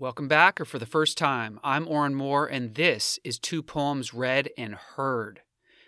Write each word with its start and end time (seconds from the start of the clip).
Welcome 0.00 0.28
back, 0.28 0.60
or 0.60 0.64
for 0.64 0.78
the 0.78 0.86
first 0.86 1.18
time, 1.18 1.58
I'm 1.64 1.88
Orrin 1.88 2.14
Moore, 2.14 2.46
and 2.46 2.76
this 2.76 3.18
is 3.24 3.36
Two 3.36 3.64
Poems 3.64 4.14
Read 4.14 4.48
and 4.56 4.76
Heard. 4.76 5.40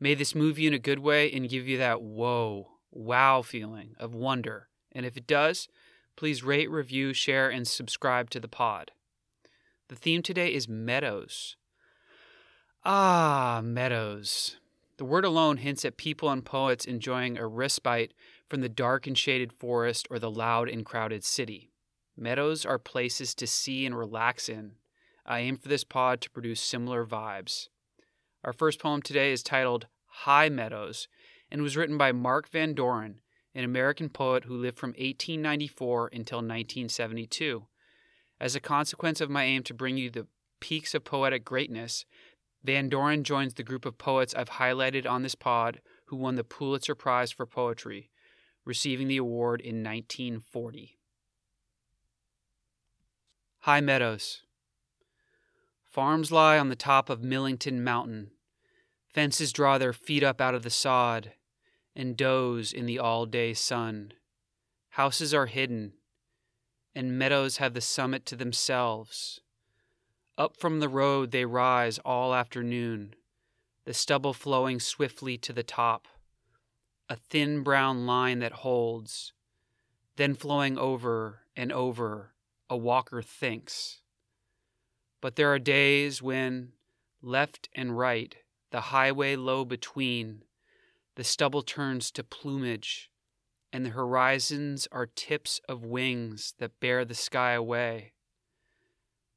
May 0.00 0.14
this 0.14 0.34
move 0.34 0.58
you 0.58 0.66
in 0.66 0.74
a 0.74 0.80
good 0.80 0.98
way 0.98 1.30
and 1.30 1.48
give 1.48 1.68
you 1.68 1.78
that 1.78 2.02
whoa, 2.02 2.66
wow 2.90 3.42
feeling 3.42 3.94
of 4.00 4.12
wonder. 4.12 4.66
And 4.90 5.06
if 5.06 5.16
it 5.16 5.28
does, 5.28 5.68
please 6.16 6.42
rate, 6.42 6.68
review, 6.68 7.12
share, 7.12 7.48
and 7.48 7.64
subscribe 7.64 8.28
to 8.30 8.40
the 8.40 8.48
pod. 8.48 8.90
The 9.86 9.94
theme 9.94 10.22
today 10.22 10.52
is 10.52 10.68
meadows. 10.68 11.54
Ah, 12.84 13.60
meadows. 13.62 14.56
The 14.96 15.04
word 15.04 15.24
alone 15.24 15.58
hints 15.58 15.84
at 15.84 15.96
people 15.96 16.28
and 16.28 16.44
poets 16.44 16.86
enjoying 16.86 17.38
a 17.38 17.46
respite 17.46 18.14
from 18.48 18.62
the 18.62 18.68
dark 18.68 19.06
and 19.06 19.16
shaded 19.16 19.52
forest 19.52 20.08
or 20.10 20.18
the 20.18 20.28
loud 20.28 20.68
and 20.68 20.84
crowded 20.84 21.22
city. 21.22 21.71
Meadows 22.16 22.66
are 22.66 22.78
places 22.78 23.34
to 23.36 23.46
see 23.46 23.86
and 23.86 23.96
relax 23.96 24.48
in. 24.48 24.72
I 25.24 25.40
aim 25.40 25.56
for 25.56 25.68
this 25.68 25.84
pod 25.84 26.20
to 26.20 26.30
produce 26.30 26.60
similar 26.60 27.06
vibes. 27.06 27.68
Our 28.44 28.52
first 28.52 28.80
poem 28.80 29.02
today 29.02 29.32
is 29.32 29.42
titled 29.42 29.86
High 30.06 30.48
Meadows 30.48 31.08
and 31.50 31.62
was 31.62 31.76
written 31.76 31.96
by 31.96 32.12
Mark 32.12 32.48
Van 32.48 32.74
Doren, 32.74 33.20
an 33.54 33.64
American 33.64 34.08
poet 34.08 34.44
who 34.44 34.56
lived 34.56 34.78
from 34.78 34.90
1894 34.90 36.08
until 36.12 36.38
1972. 36.38 37.66
As 38.40 38.54
a 38.54 38.60
consequence 38.60 39.20
of 39.20 39.30
my 39.30 39.44
aim 39.44 39.62
to 39.62 39.74
bring 39.74 39.96
you 39.96 40.10
the 40.10 40.26
peaks 40.60 40.94
of 40.94 41.04
poetic 41.04 41.44
greatness, 41.44 42.04
Van 42.64 42.88
Doren 42.88 43.24
joins 43.24 43.54
the 43.54 43.62
group 43.62 43.86
of 43.86 43.98
poets 43.98 44.34
I've 44.34 44.50
highlighted 44.50 45.08
on 45.08 45.22
this 45.22 45.34
pod 45.34 45.80
who 46.06 46.16
won 46.16 46.34
the 46.34 46.44
Pulitzer 46.44 46.94
Prize 46.94 47.32
for 47.32 47.46
Poetry, 47.46 48.10
receiving 48.64 49.08
the 49.08 49.16
award 49.16 49.60
in 49.60 49.82
1940. 49.82 50.98
High 53.62 53.80
Meadows. 53.80 54.42
Farms 55.84 56.32
lie 56.32 56.58
on 56.58 56.68
the 56.68 56.74
top 56.74 57.08
of 57.08 57.22
Millington 57.22 57.84
Mountain. 57.84 58.32
Fences 59.14 59.52
draw 59.52 59.78
their 59.78 59.92
feet 59.92 60.24
up 60.24 60.40
out 60.40 60.56
of 60.56 60.64
the 60.64 60.68
sod 60.68 61.34
and 61.94 62.16
doze 62.16 62.72
in 62.72 62.86
the 62.86 62.98
all 62.98 63.24
day 63.24 63.54
sun. 63.54 64.14
Houses 64.88 65.32
are 65.32 65.46
hidden, 65.46 65.92
and 66.92 67.16
meadows 67.16 67.58
have 67.58 67.72
the 67.72 67.80
summit 67.80 68.26
to 68.26 68.34
themselves. 68.34 69.40
Up 70.36 70.56
from 70.56 70.80
the 70.80 70.88
road 70.88 71.30
they 71.30 71.44
rise 71.44 72.00
all 72.00 72.34
afternoon, 72.34 73.14
the 73.84 73.94
stubble 73.94 74.32
flowing 74.32 74.80
swiftly 74.80 75.38
to 75.38 75.52
the 75.52 75.62
top, 75.62 76.08
a 77.08 77.14
thin 77.14 77.62
brown 77.62 78.06
line 78.06 78.40
that 78.40 78.64
holds, 78.66 79.32
then 80.16 80.34
flowing 80.34 80.76
over 80.76 81.42
and 81.54 81.70
over 81.70 82.32
a 82.72 82.76
walker 82.76 83.20
thinks. 83.20 84.00
But 85.20 85.36
there 85.36 85.52
are 85.52 85.58
days 85.58 86.22
when, 86.22 86.72
left 87.20 87.68
and 87.74 87.98
right, 87.98 88.34
the 88.70 88.80
highway 88.80 89.36
low 89.36 89.66
between, 89.66 90.44
the 91.16 91.22
stubble 91.22 91.60
turns 91.60 92.10
to 92.12 92.24
plumage, 92.24 93.10
and 93.74 93.84
the 93.84 93.90
horizons 93.90 94.88
are 94.90 95.04
tips 95.04 95.60
of 95.68 95.84
wings 95.84 96.54
that 96.60 96.80
bear 96.80 97.04
the 97.04 97.14
sky 97.14 97.52
away. 97.52 98.14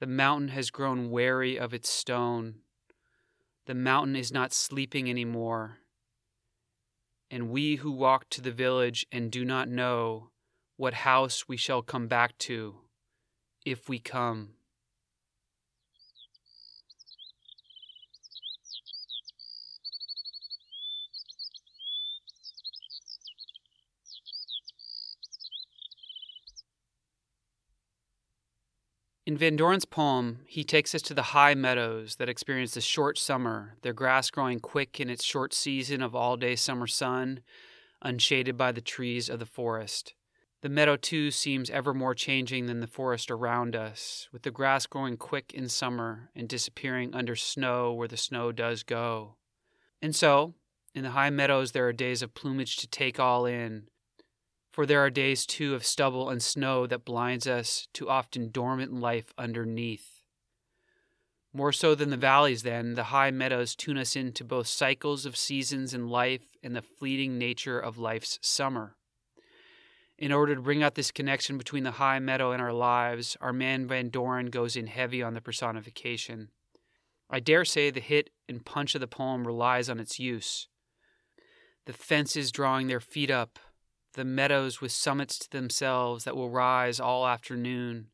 The 0.00 0.08
mountain 0.08 0.48
has 0.48 0.72
grown 0.72 1.12
weary 1.12 1.56
of 1.56 1.72
its 1.72 1.88
stone. 1.88 2.62
The 3.66 3.74
mountain 3.76 4.16
is 4.16 4.32
not 4.32 4.52
sleeping 4.52 5.08
any 5.08 5.24
more. 5.24 5.78
And 7.30 7.48
we 7.48 7.76
who 7.76 7.92
walk 7.92 8.28
to 8.30 8.40
the 8.40 8.50
village 8.50 9.06
and 9.12 9.30
do 9.30 9.44
not 9.44 9.68
know 9.68 10.30
what 10.76 10.94
house 10.94 11.46
we 11.46 11.56
shall 11.56 11.80
come 11.80 12.08
back 12.08 12.36
to 12.38 12.80
if 13.64 13.88
we 13.88 13.98
come. 13.98 14.50
In 29.30 29.36
Van 29.36 29.54
Doren's 29.54 29.84
poem, 29.84 30.40
he 30.46 30.64
takes 30.64 30.92
us 30.92 31.02
to 31.02 31.14
the 31.14 31.22
high 31.22 31.54
meadows 31.54 32.16
that 32.16 32.28
experience 32.28 32.74
the 32.74 32.80
short 32.80 33.16
summer, 33.16 33.76
their 33.82 33.92
grass 33.92 34.28
growing 34.28 34.58
quick 34.58 34.98
in 34.98 35.08
its 35.08 35.22
short 35.22 35.54
season 35.54 36.02
of 36.02 36.16
all 36.16 36.36
day 36.36 36.56
summer 36.56 36.88
sun, 36.88 37.38
unshaded 38.02 38.56
by 38.56 38.72
the 38.72 38.80
trees 38.80 39.28
of 39.28 39.38
the 39.38 39.46
forest. 39.46 40.14
The 40.62 40.68
meadow, 40.68 40.96
too, 40.96 41.30
seems 41.30 41.70
ever 41.70 41.94
more 41.94 42.14
changing 42.14 42.66
than 42.66 42.80
the 42.80 42.86
forest 42.86 43.30
around 43.30 43.74
us, 43.74 44.28
with 44.30 44.42
the 44.42 44.50
grass 44.50 44.84
growing 44.84 45.16
quick 45.16 45.54
in 45.54 45.70
summer 45.70 46.30
and 46.34 46.46
disappearing 46.46 47.14
under 47.14 47.34
snow 47.34 47.94
where 47.94 48.08
the 48.08 48.18
snow 48.18 48.52
does 48.52 48.82
go. 48.82 49.36
And 50.02 50.14
so, 50.14 50.54
in 50.94 51.04
the 51.04 51.10
high 51.10 51.30
meadows, 51.30 51.72
there 51.72 51.88
are 51.88 51.94
days 51.94 52.20
of 52.20 52.34
plumage 52.34 52.76
to 52.76 52.86
take 52.86 53.18
all 53.18 53.46
in, 53.46 53.84
for 54.70 54.84
there 54.84 55.00
are 55.00 55.10
days, 55.10 55.46
too, 55.46 55.74
of 55.74 55.84
stubble 55.84 56.28
and 56.28 56.42
snow 56.42 56.86
that 56.86 57.06
blinds 57.06 57.46
us 57.46 57.88
to 57.94 58.10
often 58.10 58.50
dormant 58.50 58.92
life 58.92 59.32
underneath. 59.38 60.24
More 61.54 61.72
so 61.72 61.94
than 61.94 62.10
the 62.10 62.16
valleys, 62.16 62.62
then, 62.62 62.94
the 62.94 63.04
high 63.04 63.30
meadows 63.30 63.74
tune 63.74 63.96
us 63.96 64.14
into 64.14 64.44
both 64.44 64.66
cycles 64.66 65.24
of 65.24 65.36
seasons 65.36 65.94
in 65.94 66.08
life 66.08 66.54
and 66.62 66.76
the 66.76 66.82
fleeting 66.82 67.38
nature 67.38 67.80
of 67.80 67.98
life's 67.98 68.38
summer. 68.42 68.96
In 70.20 70.32
order 70.32 70.54
to 70.54 70.60
bring 70.60 70.82
out 70.82 70.96
this 70.96 71.10
connection 71.10 71.56
between 71.56 71.82
the 71.82 71.92
high 71.92 72.18
meadow 72.18 72.52
and 72.52 72.60
our 72.60 72.74
lives, 72.74 73.38
our 73.40 73.54
man 73.54 73.86
Van 73.86 74.10
Doren 74.10 74.50
goes 74.50 74.76
in 74.76 74.86
heavy 74.86 75.22
on 75.22 75.32
the 75.32 75.40
personification. 75.40 76.50
I 77.30 77.40
dare 77.40 77.64
say 77.64 77.88
the 77.88 78.00
hit 78.00 78.28
and 78.46 78.62
punch 78.62 78.94
of 78.94 79.00
the 79.00 79.06
poem 79.06 79.46
relies 79.46 79.88
on 79.88 79.98
its 79.98 80.18
use. 80.18 80.68
The 81.86 81.94
fences 81.94 82.52
drawing 82.52 82.86
their 82.86 83.00
feet 83.00 83.30
up, 83.30 83.58
the 84.12 84.26
meadows 84.26 84.82
with 84.82 84.92
summits 84.92 85.38
to 85.38 85.50
themselves 85.50 86.24
that 86.24 86.36
will 86.36 86.50
rise 86.50 87.00
all 87.00 87.26
afternoon, 87.26 88.08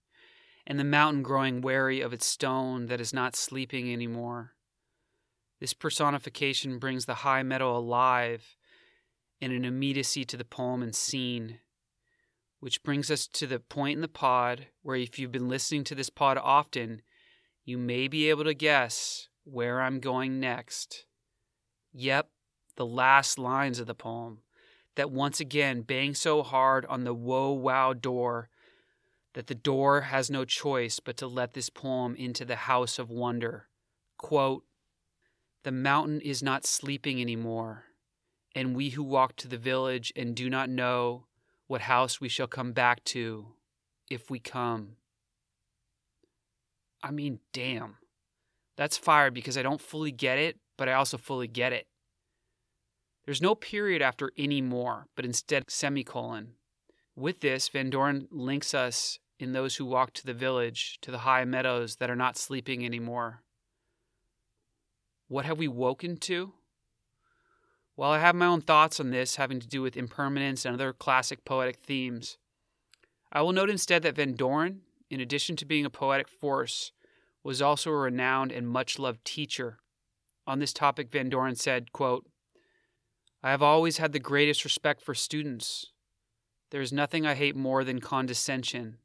and 0.65 0.79
the 0.79 0.85
mountain 0.85 1.25
growing 1.25 1.61
weary 1.61 2.01
of 2.01 2.13
its 2.13 2.27
stone 2.27 2.87
that 2.87 3.01
is 3.01 3.13
not 3.13 3.35
sleeping 3.35 3.89
any 3.89 4.07
more. 4.07 4.53
This 5.59 5.75
personification 5.75 6.79
brings 6.79 7.07
the 7.07 7.15
high 7.15 7.43
meadow 7.43 7.77
alive 7.77 8.57
and 9.41 9.53
an 9.53 9.65
immediacy 9.65 10.25
to 10.27 10.37
the 10.37 10.45
poem 10.45 10.85
and 10.85 10.95
scene 10.95 11.59
which 12.61 12.83
brings 12.83 13.11
us 13.11 13.27
to 13.27 13.47
the 13.47 13.61
point 13.61 13.97
in 13.97 14.01
the 14.01 14.09
pod 14.09 14.67
where, 14.83 14.97
if 14.97 15.19
you've 15.19 15.33
been 15.33 15.49
listening 15.49 15.85
to 15.85 15.95
this 15.95 16.11
pod 16.11 16.39
often, 16.39 17.03
you 17.65 17.77
may 17.79 18.09
be 18.09 18.31
able 18.31 18.45
to 18.45 18.55
guess 18.55 19.29
where 19.45 19.81
I'm 19.81 20.01
going 20.01 20.41
next. 20.41 21.07
Yep, 21.93 22.29
the 22.77 22.87
last 22.87 23.39
lines 23.39 23.79
of 23.79 23.87
the 23.87 23.95
poem 23.95 24.41
that 24.97 25.11
once 25.11 25.41
again 25.41 25.83
bang 25.83 26.15
so 26.15 26.43
hard 26.43 26.85
on 26.87 27.05
the 27.05 27.15
whoa 27.15 27.53
wow 27.53 27.93
door 27.93 28.49
that 29.35 29.47
the 29.47 29.55
door 29.55 30.03
has 30.03 30.31
no 30.31 30.45
choice 30.45 30.99
but 30.99 31.17
to 31.19 31.27
let 31.27 31.53
this 31.53 31.69
poem 31.69 32.17
into 32.17 32.45
the 32.45 32.57
house 32.57 32.99
of 32.99 33.11
wonder. 33.11 33.69
Quote, 34.17 34.65
the 35.63 35.73
mountain 35.73 36.21
is 36.23 36.43
not 36.43 36.65
sleeping 36.65 37.21
anymore, 37.21 37.85
and 38.55 38.75
we 38.75 38.91
who 38.91 39.03
walk 39.03 39.37
to 39.37 39.49
the 39.49 39.59
village 39.59 40.13
and 40.17 40.35
do 40.35 40.49
not 40.49 40.71
know 40.71 41.27
what 41.67 41.83
house 41.83 42.21
we 42.21 42.29
shall 42.29 42.47
come 42.47 42.73
back 42.73 43.03
to 43.05 43.47
if 44.09 44.31
we 44.31 44.39
come. 44.39 44.97
I 47.03 47.11
mean, 47.11 47.41
damn. 47.53 47.97
That's 48.77 48.99
fire 48.99 49.31
because 49.31 49.57
I 49.57 49.63
don't 49.63 49.81
fully 49.81 50.13
get 50.13 50.39
it, 50.39 50.59
but 50.77 50.89
I 50.89 50.95
also 50.95 51.17
fully 51.17 51.49
get 51.49 51.73
it. 51.73 51.87
There's 53.25 53.43
no 53.43 53.55
period 53.55 54.03
after 54.03 54.33
anymore, 54.39 55.07
but 55.17 55.25
instead 55.25 55.71
semicolon. 55.71 56.53
With 57.17 57.41
this, 57.41 57.69
Van 57.69 57.91
Doren 57.91 58.29
links 58.31 58.75
us 58.75 59.19
in 59.39 59.53
those 59.53 59.77
who 59.77 59.85
walk 59.85 60.13
to 60.15 60.27
the 60.27 60.35
village, 60.35 60.99
to 61.03 61.11
the 61.11 61.19
high 61.19 61.45
meadows 61.45 61.97
that 61.97 62.11
are 62.11 62.17
not 62.17 62.37
sleeping 62.37 62.85
anymore. 62.85 63.43
What 65.29 65.45
have 65.45 65.59
we 65.59 65.69
woken 65.69 66.19
to? 66.19 66.53
While 67.97 68.11
I 68.11 68.19
have 68.19 68.35
my 68.35 68.47
own 68.47 68.61
thoughts 68.61 69.01
on 69.01 69.11
this 69.11 69.37
having 69.37 69.59
to 69.59 69.67
do 69.67 69.81
with 69.81 69.97
impermanence 69.97 70.65
and 70.65 70.75
other 70.75 70.93
classic 70.93 71.45
poetic 71.47 71.79
themes, 71.79 72.37
I 73.33 73.41
will 73.41 73.53
note 73.53 73.71
instead 73.71 74.03
that 74.03 74.17
Van 74.17 74.35
Doren, 74.35 74.83
in 75.11 75.21
addition 75.21 75.57
to 75.57 75.65
being 75.65 75.87
a 75.87 75.91
poetic 75.91 76.29
force, 76.29 76.93
was 77.43 77.63
also 77.63 77.91
a 77.91 77.97
renowned 77.97 78.53
and 78.53 78.69
much 78.69 78.99
loved 78.99 79.25
teacher. 79.25 79.79
On 80.47 80.59
this 80.59 80.75
topic, 80.75 81.11
Van 81.11 81.31
Doren 81.31 81.57
said, 81.57 81.93
quote, 81.93 82.27
I 83.43 83.51
have 83.51 83.63
always 83.63 83.97
had 83.97 84.13
the 84.13 84.19
greatest 84.19 84.65
respect 84.65 85.01
for 85.01 85.15
students. 85.15 85.93
There 86.71 86.81
is 86.81 86.93
nothing 86.93 87.25
I 87.25 87.35
hate 87.35 87.57
more 87.57 87.83
than 87.85 88.01
condescension, 88.01 88.99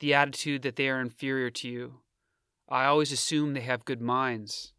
the 0.00 0.14
attitude 0.14 0.62
that 0.62 0.76
they 0.76 0.88
are 0.88 1.00
inferior 1.00 1.50
to 1.50 1.68
you. 1.68 1.94
I 2.68 2.86
always 2.86 3.12
assume 3.12 3.52
they 3.52 3.60
have 3.60 3.84
good 3.84 4.00
minds. 4.00 4.72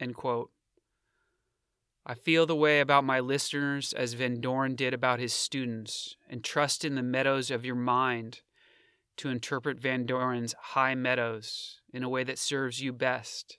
End 0.00 0.16
quote. 0.16 0.50
I 2.04 2.14
feel 2.14 2.46
the 2.46 2.56
way 2.56 2.80
about 2.80 3.04
my 3.04 3.20
listeners 3.20 3.92
as 3.92 4.14
Van 4.14 4.40
Doren 4.40 4.74
did 4.74 4.92
about 4.92 5.20
his 5.20 5.32
students, 5.32 6.16
and 6.28 6.42
trust 6.42 6.84
in 6.84 6.96
the 6.96 7.02
meadows 7.02 7.48
of 7.48 7.64
your 7.64 7.76
mind 7.76 8.40
to 9.18 9.28
interpret 9.28 9.78
Van 9.78 10.04
Doren's 10.04 10.52
high 10.58 10.96
meadows 10.96 11.80
in 11.92 12.02
a 12.02 12.08
way 12.08 12.24
that 12.24 12.40
serves 12.40 12.80
you 12.80 12.92
best, 12.92 13.56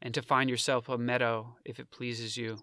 and 0.00 0.12
to 0.12 0.22
find 0.22 0.50
yourself 0.50 0.88
a 0.88 0.98
meadow 0.98 1.54
if 1.64 1.78
it 1.78 1.92
pleases 1.92 2.36
you. 2.36 2.58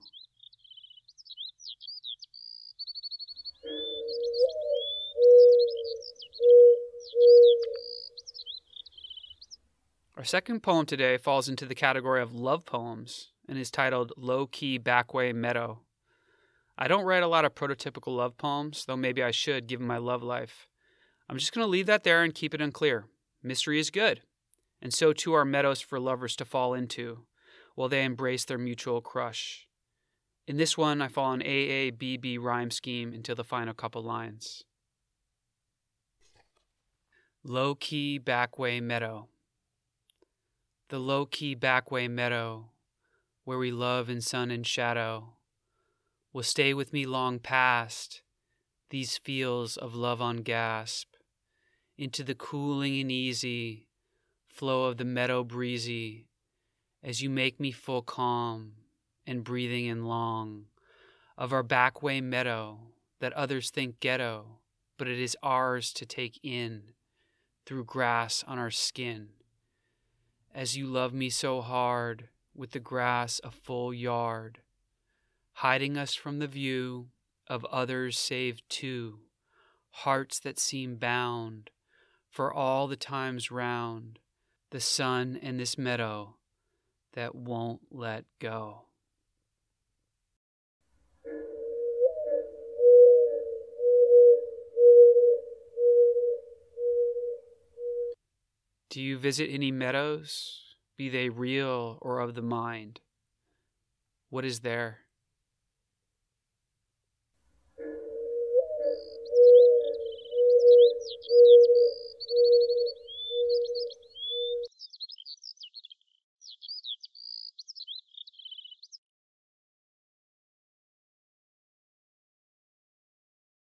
Our 10.18 10.26
second 10.26 10.62
poem 10.62 10.86
today 10.86 11.16
falls 11.18 11.48
into 11.48 11.66
the 11.66 11.74
category 11.74 12.22
of 12.22 12.36
love 12.36 12.66
poems 12.66 13.30
and 13.50 13.58
is 13.58 13.72
titled 13.72 14.14
Low 14.16 14.46
Key 14.46 14.78
Backway 14.78 15.34
Meadow. 15.34 15.80
I 16.78 16.88
don't 16.88 17.04
write 17.04 17.24
a 17.24 17.28
lot 17.28 17.44
of 17.44 17.56
prototypical 17.56 18.16
love 18.16 18.38
poems, 18.38 18.86
though 18.86 18.96
maybe 18.96 19.24
I 19.24 19.32
should 19.32 19.68
given 19.68 19.88
my 19.88 19.98
love 19.98 20.22
life. 20.22 20.68
I'm 21.28 21.38
just 21.38 21.52
going 21.52 21.66
to 21.66 21.70
leave 21.70 21.88
that 21.88 22.04
there 22.04 22.24
and 22.24 22.34
keep 22.34 22.54
it 22.54 22.62
unclear. 22.62 23.08
Mystery 23.42 23.80
is 23.80 23.90
good, 23.90 24.22
and 24.82 24.94
so 24.94 25.12
too 25.12 25.34
are 25.34 25.46
meadows 25.46 25.82
for 25.82 26.00
lovers 26.00 26.36
to 26.38 26.46
fall 26.46 26.74
into 26.74 27.26
while 27.76 27.90
they 27.90 28.04
embrace 28.04 28.46
their 28.46 28.58
mutual 28.58 29.02
crush. 29.02 29.68
In 30.48 30.58
this 30.58 30.78
one, 30.78 31.02
I 31.02 31.08
fall 31.08 31.34
an 31.34 31.42
AABB 31.42 32.40
rhyme 32.40 32.72
scheme 32.72 33.14
until 33.14 33.36
the 33.36 33.44
final 33.44 33.74
couple 33.74 34.04
lines. 34.04 34.64
Low 37.44 37.76
key 37.76 38.20
backway 38.20 38.82
meadow 38.82 39.28
the 40.90 41.00
low 41.00 41.26
key 41.26 41.56
backway 41.56 42.10
meadow, 42.10 42.66
where 43.50 43.58
we 43.58 43.72
love 43.72 44.12
in 44.12 44.22
sun 44.22 44.52
and 44.52 44.68
shadow, 44.68 45.34
will 46.32 46.44
stay 46.44 46.72
with 46.72 46.94
me 46.94 47.08
long 47.08 47.40
past 47.40 48.22
these 48.92 49.18
fields 49.18 49.76
of 49.76 49.96
love 49.96 50.22
on 50.22 50.38
gasp, 50.44 51.16
into 51.98 52.24
the 52.24 52.36
cooling 52.36 53.00
and 53.00 53.12
easy 53.12 53.88
flow 54.48 54.84
of 54.84 54.98
the 54.98 55.04
meadow 55.04 55.44
breezy, 55.44 56.28
as 57.04 57.24
you 57.24 57.28
make 57.28 57.60
me 57.60 57.72
full 57.72 58.04
calm 58.04 58.74
and 59.26 59.44
breathing 59.44 59.88
in 59.88 60.06
long 60.06 60.66
of 61.36 61.52
our 61.52 61.64
backway 61.64 62.22
meadow 62.22 62.78
that 63.20 63.34
others 63.34 63.72
think 63.72 64.00
ghetto, 64.00 64.60
but 64.96 65.08
it 65.08 65.20
is 65.20 65.36
ours 65.42 65.92
to 65.92 66.06
take 66.06 66.40
in 66.44 66.84
through 67.66 67.84
grass 67.84 68.44
on 68.48 68.60
our 68.60 68.70
skin. 68.70 69.30
As 70.54 70.78
you 70.78 70.86
love 70.86 71.16
me 71.16 71.32
so 71.32 71.62
hard 71.62 72.30
with 72.60 72.72
the 72.72 72.80
grass 72.80 73.40
a 73.42 73.50
full 73.50 73.94
yard, 73.94 74.60
hiding 75.54 75.98
us 75.98 76.14
from 76.14 76.40
the 76.40 76.48
view 76.48 77.08
of 77.48 77.64
others 77.66 78.20
save 78.20 78.62
two, 78.68 79.20
hearts 79.92 80.40
that 80.42 80.60
seem 80.60 80.98
bound 80.98 81.70
for 82.30 82.54
all 82.54 82.86
the 82.86 82.98
times 82.98 83.50
round, 83.50 84.20
the 84.72 84.80
sun 84.82 85.40
and 85.42 85.58
this 85.58 85.78
meadow 85.78 86.36
that 87.14 87.34
won't 87.34 87.80
let 87.90 88.26
go. 88.40 88.82
Do 98.90 99.02
you 99.02 99.18
visit 99.18 99.50
any 99.50 99.72
meadows, 99.72 100.69
be 101.00 101.08
they 101.08 101.30
real 101.30 101.98
or 102.02 102.20
of 102.20 102.36
the 102.36 102.42
mind? 102.42 103.00
What 104.30 104.44
is 104.44 104.60
there? 104.60 105.00